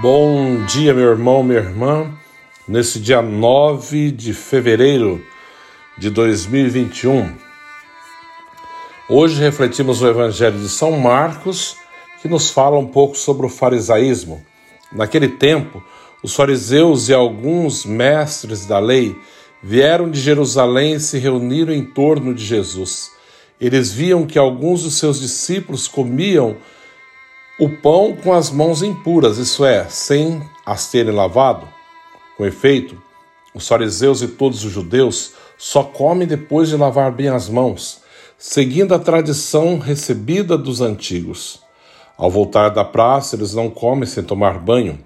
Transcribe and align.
Bom 0.00 0.64
dia, 0.64 0.94
meu 0.94 1.10
irmão, 1.10 1.42
minha 1.42 1.58
irmã. 1.58 2.08
Nesse 2.68 3.00
dia 3.00 3.20
9 3.20 4.12
de 4.12 4.32
fevereiro 4.32 5.20
de 5.98 6.08
2021, 6.08 7.34
hoje 9.10 9.40
refletimos 9.40 10.00
o 10.00 10.06
Evangelho 10.06 10.56
de 10.56 10.68
São 10.68 10.92
Marcos, 10.92 11.74
que 12.22 12.28
nos 12.28 12.48
fala 12.48 12.78
um 12.78 12.86
pouco 12.86 13.18
sobre 13.18 13.44
o 13.44 13.48
farisaísmo. 13.48 14.40
Naquele 14.92 15.30
tempo, 15.30 15.82
os 16.22 16.32
fariseus 16.32 17.08
e 17.08 17.12
alguns 17.12 17.84
mestres 17.84 18.66
da 18.66 18.78
lei 18.78 19.16
vieram 19.60 20.08
de 20.08 20.20
Jerusalém 20.20 20.92
e 20.92 21.00
se 21.00 21.18
reuniram 21.18 21.74
em 21.74 21.84
torno 21.84 22.32
de 22.32 22.44
Jesus. 22.44 23.10
Eles 23.60 23.90
viam 23.90 24.24
que 24.28 24.38
alguns 24.38 24.84
dos 24.84 24.94
seus 24.94 25.18
discípulos 25.18 25.88
comiam 25.88 26.56
o 27.58 27.68
pão 27.68 28.14
com 28.14 28.32
as 28.32 28.50
mãos 28.50 28.82
impuras, 28.84 29.36
isso 29.36 29.64
é, 29.64 29.88
sem 29.88 30.40
as 30.64 30.90
terem 30.90 31.12
lavado. 31.12 31.68
Com 32.36 32.46
efeito, 32.46 32.96
os 33.52 33.66
fariseus 33.66 34.22
e 34.22 34.28
todos 34.28 34.64
os 34.64 34.70
judeus 34.70 35.32
só 35.58 35.82
comem 35.82 36.28
depois 36.28 36.68
de 36.68 36.76
lavar 36.76 37.10
bem 37.10 37.28
as 37.28 37.48
mãos, 37.48 38.00
seguindo 38.38 38.94
a 38.94 38.98
tradição 38.98 39.80
recebida 39.80 40.56
dos 40.56 40.80
antigos. 40.80 41.60
Ao 42.16 42.30
voltar 42.30 42.68
da 42.68 42.84
praça, 42.84 43.34
eles 43.34 43.52
não 43.54 43.68
comem 43.68 44.06
sem 44.06 44.22
tomar 44.22 44.60
banho 44.60 45.00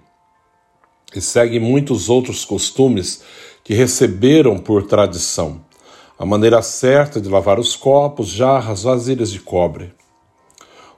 e 1.15 1.23
seguem 1.23 1.59
muitos 1.59 2.11
outros 2.11 2.45
costumes 2.45 3.23
que 3.65 3.73
receberam 3.73 4.59
por 4.59 4.83
tradição. 4.83 5.65
A 6.19 6.27
maneira 6.27 6.61
certa 6.61 7.19
de 7.19 7.31
lavar 7.31 7.59
os 7.59 7.75
copos, 7.75 8.29
jarras, 8.29 8.83
vasilhas 8.83 9.31
de 9.31 9.41
cobre. 9.41 9.95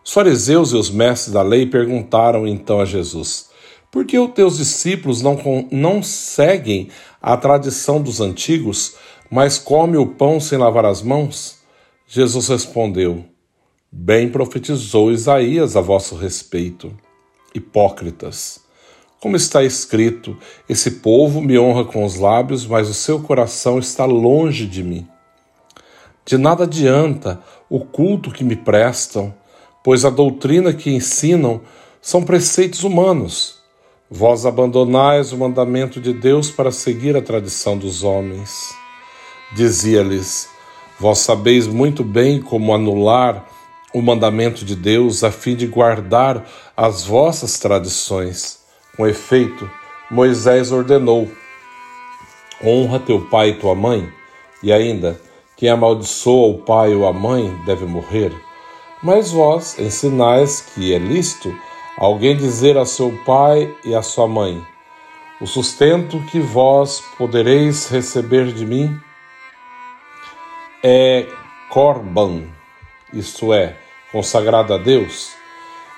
Os 0.05 0.13
fariseus 0.13 0.73
e 0.73 0.77
os 0.77 0.91
mestres 0.91 1.33
da 1.33 1.41
lei 1.41 1.65
perguntaram 1.65 2.47
então 2.47 2.79
a 2.79 2.85
Jesus: 2.85 3.49
Por 3.91 4.05
que 4.05 4.19
os 4.19 4.33
teus 4.33 4.59
discípulos 4.59 5.23
não, 5.23 5.39
não 5.71 6.03
seguem 6.03 6.91
a 7.23 7.37
tradição 7.39 8.03
dos 8.03 8.21
antigos, 8.21 8.97
mas 9.31 9.59
comem 9.59 9.97
o 9.97 10.07
pão 10.07 10.39
sem 10.39 10.59
lavar 10.59 10.85
as 10.85 11.01
mãos? 11.01 11.59
Jesus 12.07 12.49
respondeu: 12.49 13.25
Bem 13.91 14.29
profetizou 14.29 15.11
Isaías 15.11 15.75
a 15.75 15.81
vosso 15.81 16.17
respeito. 16.17 16.95
Hipócritas. 17.55 18.61
Como 19.21 19.37
está 19.37 19.65
escrito: 19.65 20.37
Esse 20.69 20.91
povo 20.91 21.41
me 21.41 21.59
honra 21.59 21.87
com 21.87 22.05
os 22.05 22.17
lábios, 22.17 22.67
mas 22.67 22.91
o 22.91 22.95
seu 22.95 23.23
coração 23.23 23.79
está 23.79 24.05
longe 24.05 24.67
de 24.67 24.83
mim. 24.83 25.09
De 26.27 26.37
nada 26.37 26.65
adianta 26.65 27.41
o 27.71 27.81
culto 27.81 28.31
que 28.31 28.45
me 28.45 28.57
prestam 28.57 29.35
pois 29.85 30.03
a 30.03 30.11
doutrina 30.11 30.73
que 30.73 30.91
ensinam 30.91 31.61
são 32.01 32.25
preceitos 32.25 32.83
humanos. 32.83 33.59
Vós 34.11 34.47
abandonais 34.47 35.31
o 35.31 35.37
mandamento 35.37 36.01
de 36.01 36.15
Deus 36.15 36.51
para 36.51 36.73
seguir 36.73 37.15
a 37.17 37.23
tradição 37.23 37.77
dos 37.77 38.03
homens. 38.03 38.75
Dizia-lhes: 39.55 40.49
Vós 40.99 41.19
sabeis 41.19 41.67
muito 41.67 42.03
bem 42.03 42.41
como 42.41 42.75
anular 42.75 43.47
o 43.93 44.01
mandamento 44.01 44.65
de 44.65 44.75
Deus 44.75 45.23
a 45.23 45.31
fim 45.31 45.55
de 45.55 45.67
guardar 45.67 46.47
as 46.77 47.05
vossas 47.05 47.59
tradições. 47.59 48.61
Com 48.97 49.07
efeito, 49.07 49.71
Moisés 50.11 50.73
ordenou: 50.73 51.31
Honra 52.65 53.01
teu 53.01 53.21
pai 53.29 53.51
e 53.51 53.55
tua 53.55 53.75
mãe, 53.75 54.09
e 54.63 54.73
ainda, 54.73 55.21
quem 55.57 55.69
amaldiçoa 55.69 56.49
o 56.49 56.59
pai 56.59 56.95
ou 56.95 57.07
a 57.07 57.13
mãe 57.13 57.55
deve 57.67 57.85
morrer. 57.85 58.33
Mas 59.05 59.31
vós 59.31 59.79
ensinais 59.79 60.63
que 60.63 60.95
é 60.95 60.99
lícito 60.99 61.55
alguém 61.99 62.35
dizer 62.35 62.79
a 62.79 62.87
seu 62.87 63.13
pai 63.27 63.77
e 63.85 63.95
a 63.95 64.01
sua 64.01 64.27
mãe: 64.27 64.67
O 65.43 65.47
sustento 65.47 66.19
que 66.31 66.41
vós 66.41 67.03
podereis 67.19 67.87
receber 67.91 68.51
de 68.51 68.65
mim 68.65 68.99
é 70.83 71.29
corban, 71.69 72.45
isto 73.13 73.53
é, 73.53 73.77
consagrado 74.11 74.73
a 74.73 74.79
Deus. 74.79 75.33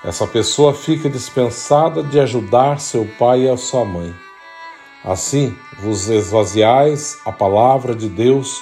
Essa 0.03 0.27
pessoa 0.27 0.73
fica 0.73 1.09
dispensada 1.09 2.03
de 2.03 2.19
ajudar 2.19 2.81
seu 2.81 3.07
pai 3.17 3.43
e 3.43 3.49
a 3.49 3.55
sua 3.55 3.85
mãe. 3.85 4.13
Assim, 5.05 5.55
vos 5.79 6.09
esvaziais 6.09 7.19
a 7.25 7.31
palavra 7.31 7.95
de 7.95 8.09
Deus 8.09 8.61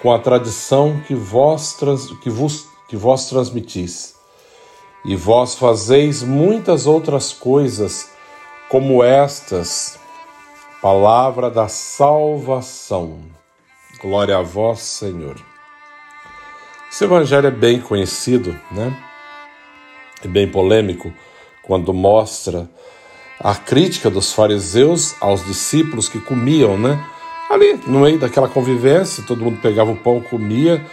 com 0.00 0.12
a 0.12 0.18
tradição 0.20 1.02
que 1.08 1.14
vós, 1.14 1.76
que 2.22 2.30
vos 2.30 2.70
que 2.90 2.96
vós 2.96 3.28
transmitis. 3.28 4.16
E 5.04 5.14
vós 5.14 5.54
fazeis 5.54 6.24
muitas 6.24 6.86
outras 6.86 7.32
coisas 7.32 8.10
como 8.68 9.02
estas, 9.02 9.98
palavra 10.82 11.48
da 11.48 11.68
salvação. 11.68 13.20
Glória 14.02 14.36
a 14.36 14.42
vós, 14.42 14.80
Senhor. 14.80 15.40
Esse 16.90 17.04
evangelho 17.04 17.46
é 17.46 17.50
bem 17.50 17.80
conhecido, 17.80 18.58
né? 18.72 18.94
É 20.22 20.26
bem 20.26 20.50
polêmico 20.50 21.12
quando 21.62 21.94
mostra 21.94 22.68
a 23.38 23.54
crítica 23.54 24.10
dos 24.10 24.32
fariseus 24.32 25.14
aos 25.20 25.44
discípulos 25.46 26.08
que 26.08 26.20
comiam, 26.20 26.76
né? 26.76 27.02
Ali, 27.48 27.74
no 27.86 28.00
meio 28.00 28.18
daquela 28.18 28.48
convivência, 28.48 29.24
todo 29.26 29.44
mundo 29.44 29.60
pegava 29.62 29.92
o 29.92 29.96
pão, 29.96 30.20
comia, 30.20 30.84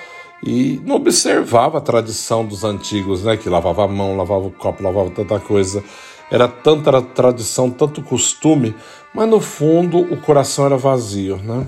e 0.44 0.80
não 0.86 0.96
observava 0.96 1.80
a 1.80 1.82
tradição 1.82 2.46
dos 2.46 2.64
antigos, 2.64 3.24
né? 3.24 3.38
Que 3.38 3.50
lavava 3.50 3.86
a 3.86 3.88
mão, 3.88 4.16
lavava 4.16 4.46
o 4.46 4.52
copo, 4.52 4.84
lavava 4.84 5.10
tanta 5.10 5.40
coisa. 5.40 5.84
Era 6.30 6.48
tanta 6.48 7.02
tradição, 7.02 7.70
tanto 7.70 8.02
costume, 8.02 8.76
mas 9.14 9.30
no 9.30 9.40
fundo 9.40 10.00
o 10.00 10.18
coração 10.18 10.66
era 10.66 10.78
vazio, 10.78 11.38
né? 11.38 11.66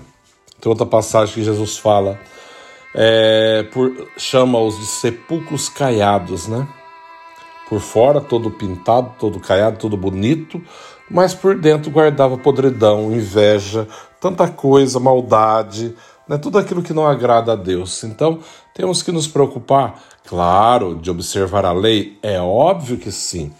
Tem 0.59 0.69
outra 0.69 0.85
passagem 0.85 1.33
que 1.33 1.43
Jesus 1.43 1.77
fala, 1.77 2.19
é, 2.93 3.65
chama-os 4.17 4.77
de 4.77 4.85
sepulcros 4.85 5.69
caiados, 5.69 6.47
né? 6.47 6.67
Por 7.69 7.79
fora 7.79 8.19
todo 8.19 8.51
pintado, 8.51 9.13
todo 9.17 9.39
caiado, 9.39 9.77
todo 9.77 9.95
bonito, 9.95 10.61
mas 11.09 11.33
por 11.33 11.55
dentro 11.55 11.89
guardava 11.89 12.37
podridão, 12.37 13.13
inveja, 13.13 13.87
tanta 14.19 14.47
coisa, 14.47 14.99
maldade, 14.99 15.95
né, 16.29 16.37
tudo 16.37 16.59
aquilo 16.59 16.83
que 16.83 16.93
não 16.93 17.07
agrada 17.07 17.53
a 17.53 17.55
Deus. 17.55 18.03
Então, 18.03 18.39
temos 18.75 19.01
que 19.01 19.11
nos 19.11 19.27
preocupar, 19.27 19.99
claro, 20.27 20.95
de 20.95 21.09
observar 21.09 21.65
a 21.65 21.73
lei, 21.73 22.19
é 22.21 22.39
óbvio 22.39 22.97
que 22.97 23.11
sim. 23.11 23.51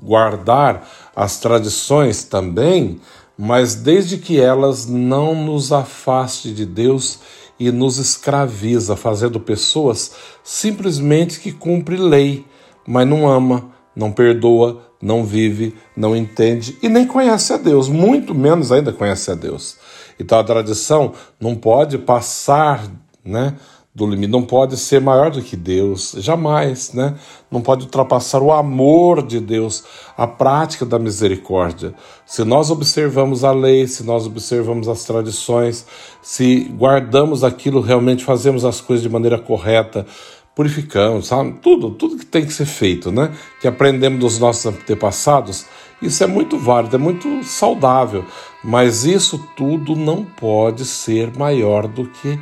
Guardar 0.00 0.86
as 1.16 1.40
tradições 1.40 2.22
também, 2.22 3.00
mas 3.38 3.74
desde 3.74 4.18
que 4.18 4.38
elas 4.38 4.84
não 4.86 5.34
nos 5.34 5.72
afaste 5.72 6.52
de 6.52 6.66
Deus 6.66 7.20
e 7.58 7.72
nos 7.72 7.96
escraviza, 7.96 8.96
fazendo 8.96 9.40
pessoas 9.40 10.12
simplesmente 10.44 11.40
que 11.40 11.52
cumpre 11.52 11.96
lei, 11.96 12.46
mas 12.86 13.06
não 13.06 13.28
ama, 13.28 13.70
não 13.96 14.12
perdoa, 14.12 14.82
não 15.00 15.24
vive, 15.24 15.74
não 15.96 16.14
entende 16.14 16.76
e 16.82 16.88
nem 16.88 17.06
conhece 17.06 17.52
a 17.52 17.56
Deus, 17.56 17.88
muito 17.88 18.34
menos 18.34 18.70
ainda 18.70 18.92
conhece 18.92 19.30
a 19.30 19.34
Deus. 19.34 19.78
Então 20.20 20.38
a 20.38 20.44
tradição 20.44 21.12
não 21.40 21.54
pode 21.54 21.98
passar, 21.98 22.84
né, 23.24 23.54
do 23.92 24.06
limite, 24.06 24.30
não 24.30 24.42
pode 24.42 24.76
ser 24.76 25.00
maior 25.00 25.30
do 25.30 25.42
que 25.42 25.56
Deus, 25.56 26.14
jamais, 26.18 26.92
né? 26.92 27.16
Não 27.50 27.60
pode 27.60 27.84
ultrapassar 27.84 28.40
o 28.40 28.52
amor 28.52 29.20
de 29.20 29.40
Deus, 29.40 29.82
a 30.16 30.28
prática 30.28 30.86
da 30.86 30.96
misericórdia. 30.96 31.92
Se 32.24 32.44
nós 32.44 32.70
observamos 32.70 33.42
a 33.42 33.50
lei, 33.50 33.88
se 33.88 34.04
nós 34.04 34.26
observamos 34.26 34.86
as 34.88 35.04
tradições, 35.04 35.84
se 36.22 36.70
guardamos 36.78 37.42
aquilo, 37.42 37.80
realmente 37.80 38.24
fazemos 38.24 38.64
as 38.64 38.80
coisas 38.80 39.02
de 39.02 39.08
maneira 39.08 39.38
correta, 39.38 40.06
purificamos, 40.54 41.28
sabe? 41.28 41.52
Tudo, 41.62 41.90
tudo 41.90 42.16
que 42.16 42.26
tem 42.26 42.44
que 42.44 42.52
ser 42.52 42.66
feito, 42.66 43.10
né? 43.10 43.32
Que 43.60 43.68
aprendemos 43.68 44.20
dos 44.20 44.38
nossos 44.38 44.66
antepassados, 44.66 45.66
isso 46.02 46.24
é 46.24 46.26
muito 46.26 46.58
válido, 46.58 46.96
é 46.96 46.98
muito 46.98 47.44
saudável, 47.44 48.24
mas 48.64 49.04
isso 49.04 49.38
tudo 49.56 49.94
não 49.94 50.24
pode 50.24 50.84
ser 50.84 51.36
maior 51.36 51.86
do 51.86 52.06
que 52.06 52.38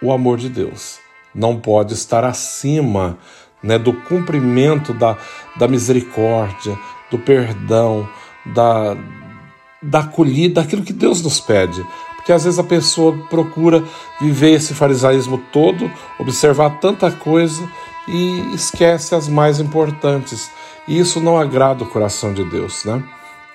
o 0.00 0.12
amor 0.12 0.38
de 0.38 0.48
Deus. 0.48 0.98
Não 1.34 1.58
pode 1.58 1.94
estar 1.94 2.24
acima 2.24 3.18
né, 3.62 3.78
do 3.78 3.92
cumprimento 3.92 4.94
da, 4.94 5.16
da 5.56 5.66
misericórdia, 5.66 6.78
do 7.10 7.18
perdão, 7.18 8.08
da, 8.46 8.96
da 9.82 10.00
acolhida, 10.00 10.62
daquilo 10.62 10.84
que 10.84 10.92
Deus 10.92 11.22
nos 11.22 11.40
pede. 11.40 11.84
Porque 12.28 12.36
às 12.36 12.44
vezes 12.44 12.58
a 12.58 12.64
pessoa 12.64 13.16
procura 13.30 13.82
viver 14.20 14.50
esse 14.50 14.74
farisaísmo 14.74 15.38
todo, 15.50 15.90
observar 16.18 16.78
tanta 16.78 17.10
coisa 17.10 17.66
e 18.06 18.54
esquece 18.54 19.14
as 19.14 19.26
mais 19.26 19.58
importantes. 19.60 20.50
E 20.86 20.98
isso 20.98 21.22
não 21.22 21.38
agrada 21.38 21.84
o 21.84 21.88
coração 21.88 22.34
de 22.34 22.44
Deus, 22.44 22.84
né? 22.84 23.02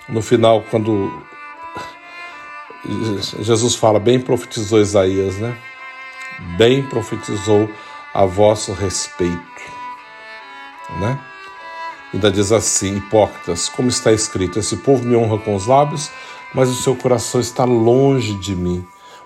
No 0.10 0.24
final, 0.24 0.64
quando 0.72 1.22
Jesus 3.42 3.76
fala, 3.76 4.00
bem 4.00 4.20
profetizou 4.20 4.82
Isaías, 4.82 5.38
né? 5.38 5.56
Bem 6.58 6.82
profetizou 6.82 7.70
a 8.12 8.26
vosso 8.26 8.74
respeito, 8.74 9.62
né? 11.00 11.20
Ainda 12.12 12.32
diz 12.32 12.52
assim: 12.52 12.98
Hipócritas, 12.98 13.70
como 13.70 13.90
está 13.90 14.12
escrito, 14.12 14.58
esse 14.58 14.78
povo 14.78 15.06
me 15.06 15.16
honra 15.16 15.38
com 15.38 15.54
os 15.54 15.68
lábios, 15.68 16.10
mas 16.54 16.70
o 16.70 16.76
seu 16.76 16.96
coração 16.96 17.42
está 17.42 17.64
longe 17.66 18.34
de 18.36 18.56
mim. 18.56 18.86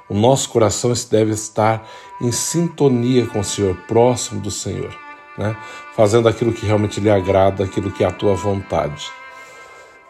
O 0.10 0.14
nosso 0.14 0.50
coração 0.50 0.94
deve 1.12 1.32
estar 1.32 1.86
em 2.22 2.32
sintonia 2.32 3.26
com 3.26 3.40
o 3.40 3.44
Senhor, 3.44 3.76
próximo 3.88 4.40
do 4.40 4.50
Senhor, 4.50 4.96
né? 5.38 5.56
fazendo 5.96 6.30
aquilo 6.30 6.54
que 6.54 6.66
realmente 6.66 7.00
lhe 7.00 7.10
agrada, 7.10 7.64
aquilo 7.64 7.92
que 7.92 8.04
é 8.04 8.08
a 8.08 8.12
tua 8.12 8.34
vontade. 8.34 9.12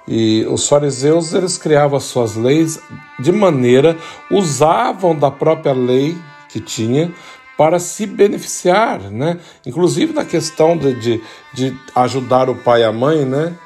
E 0.07 0.45
os 0.49 0.67
fariseus 0.67 1.33
eles 1.33 1.57
criavam 1.57 1.97
as 1.97 2.05
suas 2.05 2.35
leis 2.35 2.79
de 3.19 3.31
maneira, 3.31 3.97
usavam 4.31 5.13
da 5.13 5.29
própria 5.29 5.73
lei 5.73 6.17
que 6.47 6.61
tinha 6.61 7.13
para 7.57 7.79
se 7.79 8.05
beneficiar, 8.05 8.99
né? 8.99 9.39
Inclusive 9.65 10.13
na 10.13 10.23
questão 10.23 10.77
de, 10.77 10.93
de, 10.93 11.23
de 11.53 11.77
ajudar 11.95 12.49
o 12.49 12.55
pai 12.55 12.81
e 12.81 12.85
a 12.85 12.91
mãe, 12.93 13.25
né? 13.25 13.57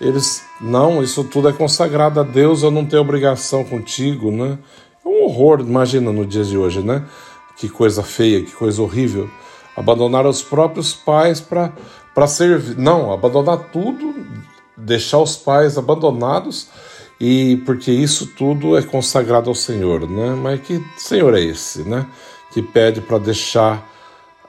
Eles, 0.00 0.42
não, 0.60 1.02
isso 1.02 1.24
tudo 1.24 1.48
é 1.48 1.52
consagrado 1.52 2.20
a 2.20 2.22
Deus, 2.22 2.62
eu 2.62 2.70
não 2.70 2.86
tenho 2.86 3.02
obrigação 3.02 3.64
contigo, 3.64 4.30
né? 4.30 4.58
É 5.04 5.08
um 5.08 5.24
horror, 5.24 5.60
imagina 5.60 6.12
no 6.12 6.24
dia 6.24 6.44
de 6.44 6.56
hoje, 6.56 6.80
né? 6.80 7.04
Que 7.56 7.68
coisa 7.68 8.02
feia, 8.02 8.42
que 8.42 8.52
coisa 8.52 8.80
horrível. 8.80 9.28
Abandonar 9.76 10.26
os 10.26 10.42
próprios 10.42 10.92
pais 10.92 11.40
para 11.40 12.26
servir. 12.26 12.76
Não, 12.76 13.12
abandonar 13.12 13.70
tudo, 13.72 14.14
deixar 14.76 15.18
os 15.18 15.36
pais 15.36 15.76
abandonados, 15.76 16.68
e 17.20 17.56
porque 17.66 17.90
isso 17.90 18.26
tudo 18.36 18.76
é 18.76 18.82
consagrado 18.82 19.48
ao 19.50 19.54
Senhor, 19.54 20.08
né? 20.08 20.36
Mas 20.40 20.60
que 20.60 20.82
Senhor 20.96 21.34
é 21.34 21.40
esse, 21.40 21.82
né? 21.82 22.06
que 22.50 22.62
pede 22.62 23.00
para 23.00 23.18
deixar 23.18 23.88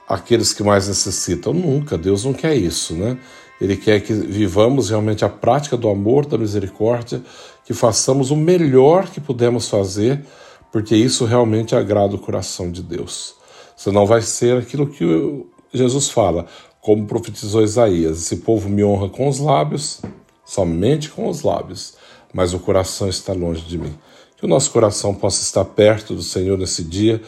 aqueles 0.08 0.54
que 0.54 0.64
mais 0.64 0.88
necessitam. 0.88 1.54
Nunca, 1.54 1.98
Deus 1.98 2.26
não 2.26 2.34
quer 2.34 2.56
isso, 2.56 2.94
né? 2.94 3.18
Ele 3.60 3.76
quer 3.76 4.00
que 4.02 4.14
vivamos 4.14 4.90
realmente 4.90 5.26
a 5.26 5.30
prática 5.30 5.76
do 5.76 5.90
amor, 5.90 6.26
da 6.26 6.38
misericórdia, 6.38 7.22
que 7.66 7.74
façamos 7.74 8.32
o 8.32 8.36
melhor 8.36 9.08
que 9.10 9.20
podemos 9.20 9.68
fazer, 9.68 10.26
porque 10.72 10.96
isso 10.96 11.26
realmente 11.26 11.76
agrada 11.76 12.16
o 12.16 12.20
coração 12.20 12.72
de 12.72 12.82
Deus. 12.82 13.36
Senão 13.76 14.06
vai 14.06 14.22
ser 14.22 14.58
aquilo 14.58 14.88
que 14.88 15.46
Jesus 15.74 16.10
fala, 16.10 16.46
como 16.82 17.06
profetizou 17.06 17.64
Isaías: 17.64 18.18
esse 18.18 18.38
povo 18.38 18.70
me 18.70 18.84
honra 18.84 19.10
com 19.10 19.28
os 19.28 19.40
lábios, 19.40 20.02
somente 20.46 21.10
com 21.10 21.28
os 21.28 21.42
lábios, 21.42 21.96
mas 22.34 22.54
o 22.54 22.60
coração 22.60 23.10
está 23.10 23.34
longe 23.34 23.62
de 23.62 23.78
mim. 23.78 23.94
Que 24.38 24.46
o 24.46 24.50
nosso 24.50 24.72
coração 24.72 25.14
possa 25.14 25.42
estar 25.42 25.66
perto 25.66 26.16
do 26.16 26.24
Senhor 26.24 26.58
nesse 26.58 26.84
dia 26.84 27.22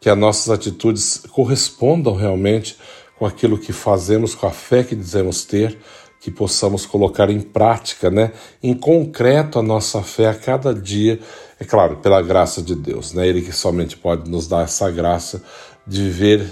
que 0.00 0.10
as 0.10 0.18
nossas 0.18 0.50
atitudes 0.50 1.22
correspondam 1.30 2.14
realmente 2.14 2.76
com 3.18 3.26
aquilo 3.26 3.58
que 3.58 3.72
fazemos, 3.72 4.34
com 4.34 4.46
a 4.46 4.50
fé 4.50 4.84
que 4.84 4.94
dizemos 4.94 5.44
ter, 5.44 5.78
que 6.20 6.30
possamos 6.30 6.84
colocar 6.84 7.30
em 7.30 7.40
prática, 7.40 8.10
né, 8.10 8.32
em 8.62 8.74
concreto 8.74 9.58
a 9.58 9.62
nossa 9.62 10.02
fé 10.02 10.28
a 10.28 10.34
cada 10.34 10.74
dia, 10.74 11.20
é 11.60 11.64
claro, 11.64 11.96
pela 11.98 12.20
graça 12.20 12.60
de 12.60 12.74
Deus, 12.74 13.12
né, 13.12 13.26
Ele 13.26 13.42
que 13.42 13.52
somente 13.52 13.96
pode 13.96 14.30
nos 14.30 14.48
dar 14.48 14.64
essa 14.64 14.90
graça 14.90 15.42
de 15.86 16.02
viver 16.02 16.46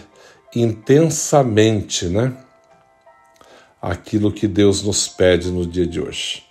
intensamente, 0.55 2.06
né, 2.06 2.32
aquilo 3.82 4.32
que 4.32 4.46
Deus 4.46 4.82
nos 4.82 5.08
pede 5.08 5.50
no 5.50 5.67
dia 5.67 5.87
de 5.87 6.00
hoje. 6.00 6.44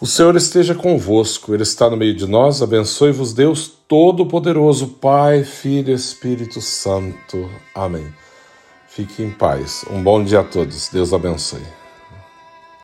O 0.00 0.06
Senhor 0.06 0.34
esteja 0.34 0.74
convosco, 0.74 1.54
Ele 1.54 1.62
está 1.62 1.88
no 1.88 1.96
meio 1.96 2.16
de 2.16 2.26
nós. 2.26 2.60
Abençoe-vos, 2.60 3.32
Deus 3.32 3.70
Todo-Poderoso, 3.86 4.88
Pai, 4.88 5.44
Filho 5.44 5.90
e 5.90 5.94
Espírito 5.94 6.60
Santo. 6.60 7.48
Amém. 7.72 8.12
Fique 8.94 9.22
em 9.22 9.30
paz. 9.30 9.86
Um 9.90 10.02
bom 10.02 10.22
dia 10.22 10.40
a 10.40 10.44
todos. 10.44 10.90
Deus 10.90 11.14
abençoe. 11.14 11.62